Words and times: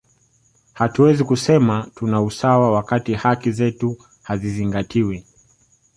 hatuwezi 0.73 1.23
kusema 1.23 1.87
tuna 1.95 2.21
usawa 2.21 2.71
wakati 2.71 3.13
haki 3.13 3.51
zetu 3.51 3.97
hazizingztiwi 4.21 5.25